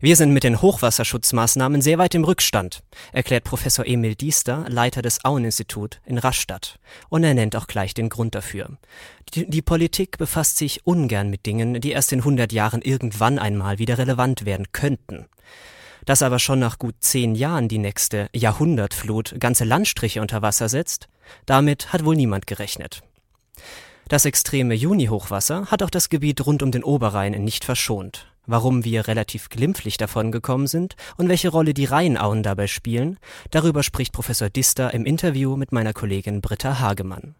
[0.00, 5.24] Wir sind mit den Hochwasserschutzmaßnahmen sehr weit im Rückstand, erklärt Professor Emil Diester, Leiter des
[5.24, 6.78] Aueninstitut in Rastatt.
[7.08, 8.78] Und er nennt auch gleich den Grund dafür.
[9.34, 13.80] Die, die, Politik befasst sich ungern mit Dingen, die erst in 100 Jahren irgendwann einmal
[13.80, 15.26] wieder relevant werden könnten.
[16.04, 21.08] Dass aber schon nach gut zehn Jahren die nächste Jahrhundertflut ganze Landstriche unter Wasser setzt,
[21.44, 23.02] damit hat wohl niemand gerechnet.
[24.06, 29.06] Das extreme Juni-Hochwasser hat auch das Gebiet rund um den Oberrhein nicht verschont warum wir
[29.06, 33.18] relativ glimpflich davongekommen sind und welche Rolle die Rheinauen dabei spielen,
[33.52, 37.36] darüber spricht Professor Dister im Interview mit meiner Kollegin Britta Hagemann.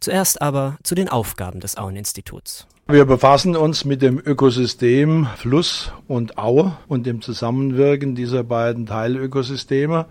[0.00, 2.66] Zuerst aber zu den Aufgaben des Aueninstituts.
[2.86, 10.04] Wir befassen uns mit dem Ökosystem Fluss und Aue und dem Zusammenwirken dieser beiden Teilökosysteme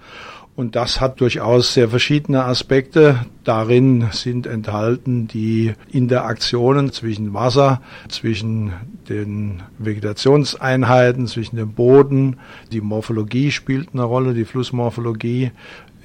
[0.55, 3.25] und das hat durchaus sehr verschiedene Aspekte.
[3.43, 8.73] Darin sind enthalten die Interaktionen zwischen Wasser, zwischen
[9.09, 12.37] den Vegetationseinheiten, zwischen dem Boden.
[12.71, 15.51] Die Morphologie spielt eine Rolle, die Flussmorphologie,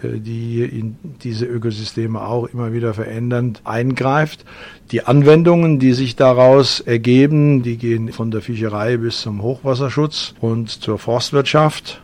[0.03, 4.47] äh, die in diese Ökosysteme auch immer wieder verändernd eingreift.
[4.93, 10.71] Die Anwendungen, die sich daraus ergeben, die gehen von der Fischerei bis zum Hochwasserschutz und
[10.71, 12.01] zur Forstwirtschaft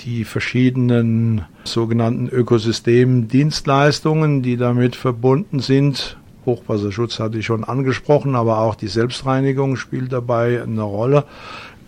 [0.00, 6.16] die verschiedenen sogenannten Ökosystemdienstleistungen, die damit verbunden sind.
[6.46, 11.24] Hochwasserschutz hatte ich schon angesprochen, aber auch die Selbstreinigung spielt dabei eine Rolle.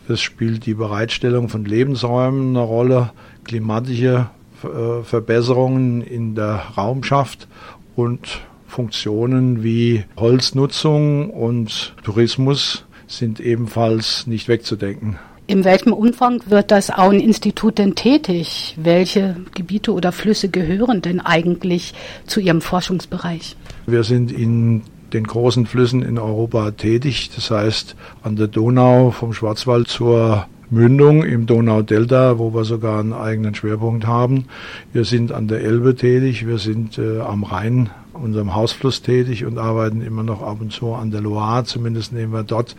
[0.09, 3.11] Es spielt die Bereitstellung von Lebensräumen eine Rolle,
[3.45, 4.29] klimatische
[4.63, 7.48] äh, Verbesserungen in der Raumschaft
[7.97, 15.19] und Funktionen wie Holznutzung und Tourismus sind ebenfalls nicht wegzudenken.
[15.48, 18.77] In welchem Umfang wird das Aueninstitut denn tätig?
[18.83, 21.94] Welche Gebiete oder Flüsse gehören denn eigentlich
[22.27, 23.56] zu Ihrem Forschungsbereich?
[23.86, 29.33] Wir sind in den großen Flüssen in Europa tätig, das heißt an der Donau vom
[29.33, 34.47] Schwarzwald zur Mündung im Donaudelta, wo wir sogar einen eigenen Schwerpunkt haben.
[34.92, 39.58] Wir sind an der Elbe tätig, wir sind äh, am Rhein, unserem Hausfluss tätig und
[39.58, 41.64] arbeiten immer noch ab und zu an der Loire.
[41.64, 42.74] Zumindest nehmen wir dort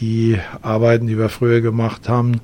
[0.00, 2.40] die Arbeiten, die wir früher gemacht haben,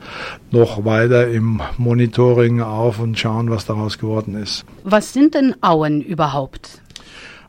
[0.50, 4.64] noch weiter im Monitoring auf und schauen, was daraus geworden ist.
[4.84, 6.82] Was sind denn Auen überhaupt?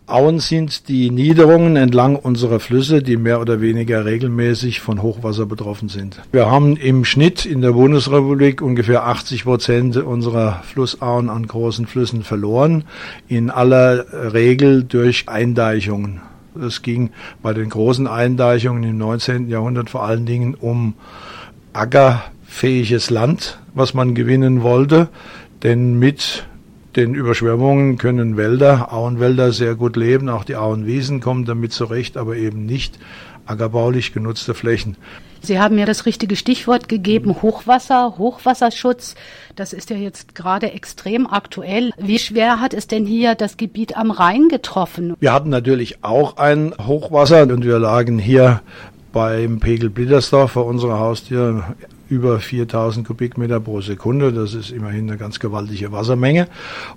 [0.09, 5.89] Auen sind die Niederungen entlang unserer Flüsse, die mehr oder weniger regelmäßig von Hochwasser betroffen
[5.89, 6.21] sind.
[6.31, 12.23] Wir haben im Schnitt in der Bundesrepublik ungefähr 80 Prozent unserer Flussauen an großen Flüssen
[12.23, 12.85] verloren,
[13.27, 16.21] in aller Regel durch Eindeichungen.
[16.57, 17.09] Es ging
[17.43, 19.49] bei den großen Eindeichungen im 19.
[19.49, 20.93] Jahrhundert vor allen Dingen um
[21.73, 25.09] ackerfähiges Land, was man gewinnen wollte.
[25.63, 26.45] Denn mit
[26.97, 30.29] den Überschwemmungen können Wälder, Auenwälder sehr gut leben.
[30.29, 32.97] Auch die Auenwiesen kommen damit zurecht, aber eben nicht
[33.45, 34.97] ackerbaulich genutzte Flächen.
[35.41, 39.15] Sie haben mir das richtige Stichwort gegeben, Hochwasser, Hochwasserschutz.
[39.55, 41.91] Das ist ja jetzt gerade extrem aktuell.
[41.97, 45.15] Wie schwer hat es denn hier das Gebiet am Rhein getroffen?
[45.19, 48.61] Wir hatten natürlich auch ein Hochwasser und wir lagen hier
[49.13, 51.75] beim Pegel Blittersdorf vor unserer Haustür
[52.09, 54.31] über 4000 Kubikmeter pro Sekunde.
[54.31, 56.47] Das ist immerhin eine ganz gewaltige Wassermenge.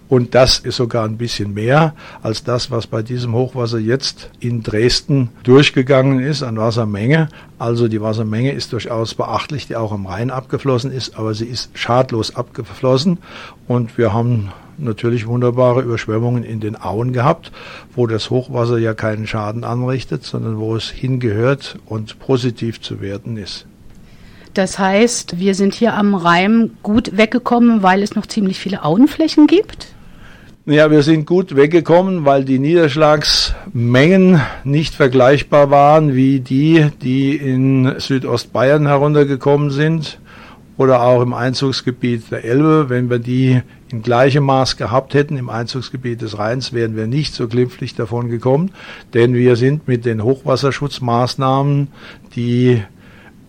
[0.08, 4.62] Und das ist sogar ein bisschen mehr als das, was bei diesem Hochwasser jetzt in
[4.62, 7.28] Dresden durchgegangen ist an Wassermenge.
[7.58, 11.76] Also die Wassermenge ist durchaus beachtlich, die auch im Rhein abgeflossen ist, aber sie ist
[11.76, 13.18] schadlos abgeflossen.
[13.68, 14.50] Und wir haben
[14.80, 17.52] natürlich wunderbare Überschwemmungen in den Auen gehabt,
[17.94, 23.36] wo das Hochwasser ja keinen Schaden anrichtet, sondern wo es hingehört und positiv zu werten
[23.36, 23.66] ist.
[24.54, 29.46] Das heißt, wir sind hier am Rhein gut weggekommen, weil es noch ziemlich viele Auenflächen
[29.46, 29.88] gibt?
[30.66, 37.94] Ja, wir sind gut weggekommen, weil die Niederschlagsmengen nicht vergleichbar waren wie die, die in
[37.98, 40.18] Südostbayern heruntergekommen sind
[40.76, 42.86] oder auch im Einzugsgebiet der Elbe.
[42.88, 47.34] Wenn wir die in gleichem Maß gehabt hätten im Einzugsgebiet des Rheins, wären wir nicht
[47.34, 48.70] so glimpflich davon gekommen,
[49.14, 51.88] denn wir sind mit den Hochwasserschutzmaßnahmen,
[52.36, 52.82] die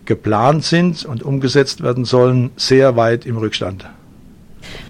[0.04, 3.86] geplant sind und umgesetzt werden sollen, sehr weit im Rückstand.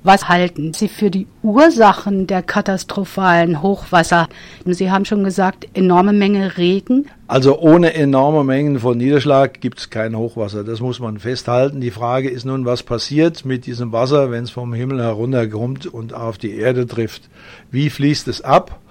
[0.04, 4.28] Was halten Sie für die Ursachen der katastrophalen Hochwasser?
[4.66, 7.06] Sie haben schon gesagt, enorme Menge Regen.
[7.26, 10.64] Also ohne enorme Mengen von Niederschlag gibt es kein Hochwasser.
[10.64, 11.81] Das muss man festhalten.
[11.81, 16.14] Die Frage ist nun, was passiert mit diesem Wasser, wenn es vom Himmel herunterkommt und
[16.14, 17.31] auf die Erde trifft?
[17.70, 18.81] Wie fließt es ab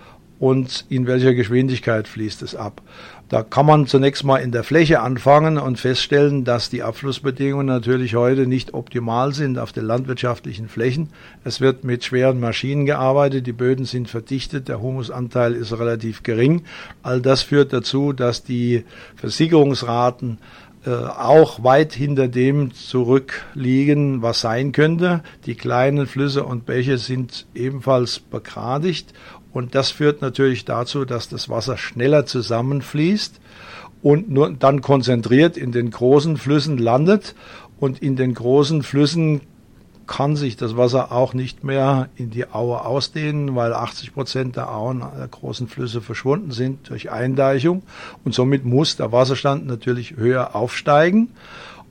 [0.41, 2.81] und in welcher Geschwindigkeit fließt es ab?
[3.29, 8.15] Da kann man zunächst mal in der Fläche anfangen und feststellen, dass die Abflussbedingungen natürlich
[8.15, 11.09] heute nicht optimal sind auf den landwirtschaftlichen Flächen.
[11.43, 16.63] Es wird mit schweren Maschinen gearbeitet, die Böden sind verdichtet, der Humusanteil ist relativ gering.
[17.03, 18.83] All das führt dazu, dass die
[19.17, 20.39] Versickerungsraten
[20.83, 25.21] äh, auch weit hinter dem zurückliegen, was sein könnte.
[25.45, 29.13] Die kleinen Flüsse und Bäche sind ebenfalls begradigt
[29.53, 33.39] und das führt natürlich dazu, dass das Wasser schneller zusammenfließt
[34.01, 37.35] und nur dann konzentriert in den großen Flüssen landet
[37.79, 39.41] und in den großen Flüssen
[40.11, 44.69] kann sich das Wasser auch nicht mehr in die Aue ausdehnen, weil 80 Prozent der
[44.69, 47.83] Auen der großen Flüsse verschwunden sind durch Eindeichung.
[48.25, 51.29] Und somit muss der Wasserstand natürlich höher aufsteigen.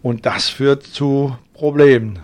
[0.02, 2.18] Und das führt zu Problemen.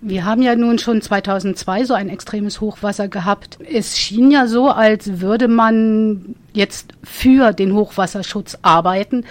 [0.00, 3.58] Wir haben ja nun schon 2002 so ein extremes Hochwasser gehabt.
[3.70, 9.24] Es schien ja so, als würde man jetzt für den Hochwasserschutz arbeiten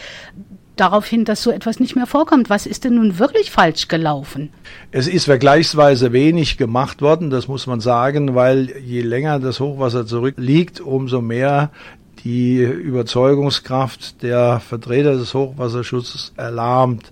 [0.75, 2.49] darauf hin, dass so etwas nicht mehr vorkommt.
[2.49, 4.49] Was ist denn nun wirklich falsch gelaufen?
[4.91, 10.05] Es ist vergleichsweise wenig gemacht worden, das muss man sagen, weil je länger das Hochwasser
[10.05, 11.71] zurückliegt, umso mehr
[12.23, 17.11] die Überzeugungskraft der Vertreter des Hochwasserschutzes erlahmt.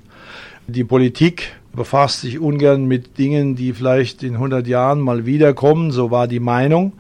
[0.67, 6.11] Die Politik befasst sich ungern mit Dingen, die vielleicht in 100 Jahren mal wiederkommen, so
[6.11, 6.93] war die Meinung.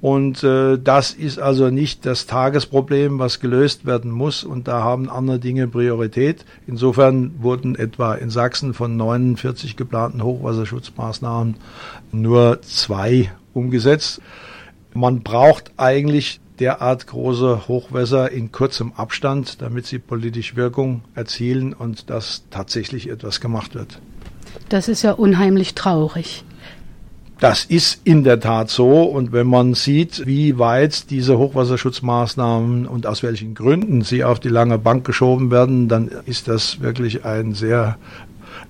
[0.00, 4.44] Und äh, das ist also nicht das Tagesproblem, was gelöst werden muss.
[4.44, 6.46] Und da haben andere Dinge Priorität.
[6.66, 11.56] Insofern wurden etwa in Sachsen von 49 geplanten Hochwasserschutzmaßnahmen
[12.12, 14.22] nur zwei umgesetzt.
[14.94, 22.08] Man braucht eigentlich derart große Hochwässer in kurzem Abstand, damit sie politisch Wirkung erzielen und
[22.08, 24.00] dass tatsächlich etwas gemacht wird.
[24.68, 26.44] Das ist ja unheimlich traurig.
[27.40, 29.02] Das ist in der Tat so.
[29.02, 34.50] Und wenn man sieht, wie weit diese Hochwasserschutzmaßnahmen und aus welchen Gründen sie auf die
[34.50, 37.96] lange Bank geschoben werden, dann ist das wirklich ein sehr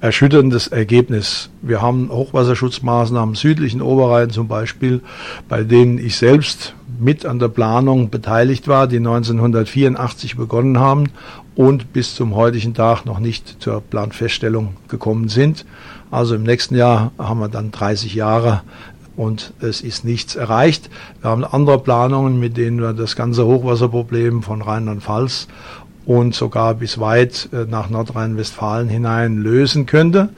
[0.01, 1.51] erschütterndes Ergebnis.
[1.63, 5.01] Wir haben Hochwasserschutzmaßnahmen südlichen Oberrhein zum Beispiel,
[5.49, 11.11] bei denen ich selbst mit an der Planung beteiligt war, die 1984 begonnen haben
[11.57, 15.65] und bis zum heutigen Tag noch nicht zur Planfeststellung gekommen sind.
[16.11, 18.63] Also im nächsten Jahr haben wir dann 30 Jahre
[19.17, 20.91] und es ist nichts erreicht.
[21.21, 25.49] Wir haben andere Planungen, mit denen wir das ganze Hochwasserproblem von Rheinland-Pfalz
[26.07, 30.31] und sogar bis weit äh, nach Nordrhein-Westfalen hinein lösen könnte,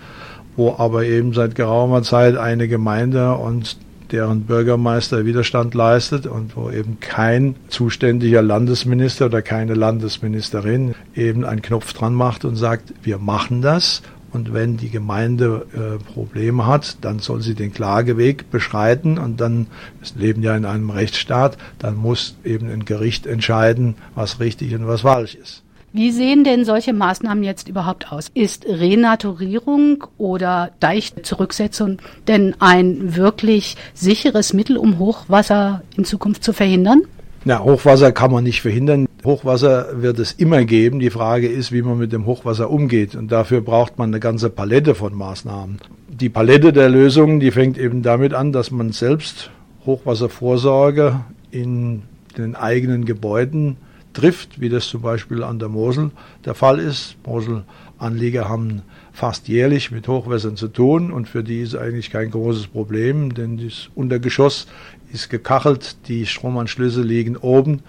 [0.56, 3.76] wo aber eben seit geraumer Zeit eine Gemeinde und
[4.12, 11.62] deren Bürgermeister Widerstand leistet und wo eben kein zuständiger Landesminister oder keine Landesministerin eben einen
[11.62, 16.98] Knopf dran macht und sagt, wir machen das und wenn die Gemeinde äh, Probleme hat,
[17.02, 19.66] dann soll sie den Klageweg beschreiten und dann,
[20.00, 24.86] wir leben ja in einem Rechtsstaat, dann muss eben ein Gericht entscheiden, was richtig und
[24.86, 25.62] was falsch ist.
[25.94, 28.30] Wie sehen denn solche Maßnahmen jetzt überhaupt aus?
[28.32, 37.02] Ist Renaturierung oder Deichzurücksetzung denn ein wirklich sicheres Mittel, um Hochwasser in Zukunft zu verhindern?
[37.44, 39.06] Na, Hochwasser kann man nicht verhindern.
[39.22, 40.98] Hochwasser wird es immer geben.
[40.98, 43.14] Die Frage ist, wie man mit dem Hochwasser umgeht.
[43.14, 45.78] Und dafür braucht man eine ganze Palette von Maßnahmen.
[46.08, 49.50] Die Palette der Lösungen, die fängt eben damit an, dass man selbst
[49.84, 52.02] Hochwasservorsorge in
[52.38, 53.76] den eigenen Gebäuden
[54.12, 56.10] trifft, wie das zum Beispiel an der Mosel
[56.44, 57.16] der Fall ist.
[57.26, 58.82] Moselanlieger haben
[59.12, 63.58] fast jährlich mit Hochwässern zu tun und für die ist eigentlich kein großes Problem, denn
[63.58, 64.66] das Untergeschoss
[65.12, 67.82] ist gekachelt, die Stromanschlüsse liegen oben,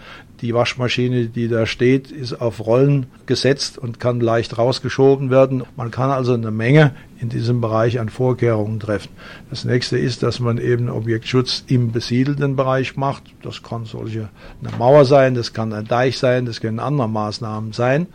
[0.43, 5.63] die Waschmaschine, die da steht, ist auf Rollen gesetzt und kann leicht rausgeschoben werden.
[5.77, 9.11] Man kann also eine Menge in diesem Bereich an Vorkehrungen treffen.
[9.49, 13.23] Das nächste ist, dass man eben Objektschutz im besiedelten Bereich macht.
[13.41, 14.27] Das kann solche
[14.61, 18.07] eine Mauer sein, das kann ein Deich sein, das können andere Maßnahmen sein.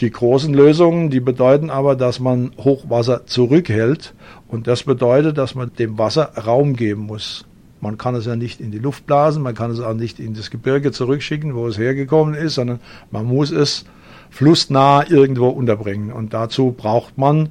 [0.00, 4.14] Die großen Lösungen, die bedeuten aber, dass man Hochwasser zurückhält
[4.46, 7.44] und das bedeutet, dass man dem Wasser Raum geben muss.
[7.80, 10.34] Man kann es ja nicht in die Luft blasen, man kann es auch nicht in
[10.34, 13.84] das Gebirge zurückschicken, wo es hergekommen ist, sondern man muss es
[14.30, 16.12] flussnah irgendwo unterbringen.
[16.12, 17.50] Und dazu braucht man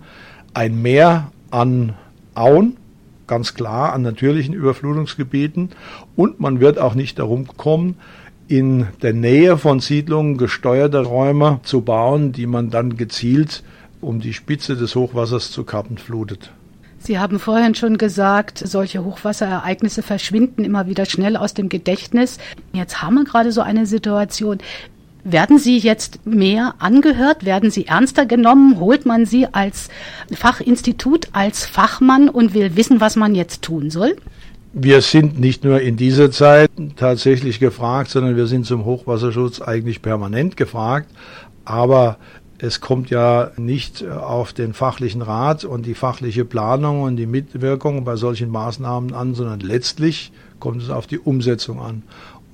[0.53, 1.93] ein Meer an
[2.35, 2.77] Auen,
[3.27, 5.69] ganz klar an natürlichen Überflutungsgebieten.
[6.15, 7.95] Und man wird auch nicht darum kommen,
[8.47, 13.63] in der Nähe von Siedlungen gesteuerte Räume zu bauen, die man dann gezielt
[14.01, 16.51] um die Spitze des Hochwassers zu kappen flutet.
[16.99, 22.37] Sie haben vorhin schon gesagt, solche Hochwasserereignisse verschwinden immer wieder schnell aus dem Gedächtnis.
[22.73, 24.59] Jetzt haben wir gerade so eine Situation.
[25.23, 27.45] Werden Sie jetzt mehr angehört?
[27.45, 28.79] Werden Sie ernster genommen?
[28.79, 29.89] Holt man Sie als
[30.33, 34.15] Fachinstitut, als Fachmann und will wissen, was man jetzt tun soll?
[34.71, 40.01] Wir sind nicht nur in dieser Zeit tatsächlich gefragt, sondern wir sind zum Hochwasserschutz eigentlich
[40.01, 41.09] permanent gefragt.
[41.65, 42.17] Aber
[42.59, 48.03] es kommt ja nicht auf den fachlichen Rat und die fachliche Planung und die Mitwirkung
[48.03, 52.03] bei solchen Maßnahmen an, sondern letztlich kommt es auf die Umsetzung an.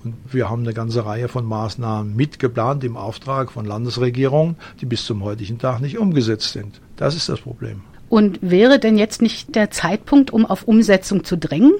[0.03, 5.05] Und wir haben eine ganze Reihe von Maßnahmen mitgeplant im Auftrag von Landesregierungen, die bis
[5.05, 6.79] zum heutigen Tag nicht umgesetzt sind.
[6.95, 7.81] Das ist das Problem.
[8.07, 11.73] Und wäre denn jetzt nicht der Zeitpunkt, um auf Umsetzung zu drängen?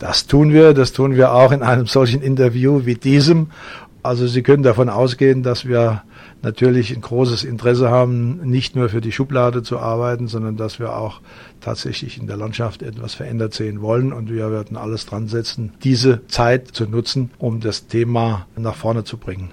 [0.00, 3.50] Das tun wir, das tun wir auch in einem solchen Interview wie diesem.
[4.02, 6.02] Also Sie können davon ausgehen, dass wir
[6.42, 10.96] natürlich ein großes Interesse haben, nicht nur für die Schublade zu arbeiten, sondern dass wir
[10.96, 11.20] auch
[11.60, 14.12] tatsächlich in der Landschaft etwas verändert sehen wollen.
[14.12, 19.04] Und wir werden alles dran setzen, diese Zeit zu nutzen, um das Thema nach vorne
[19.04, 19.50] zu bringen.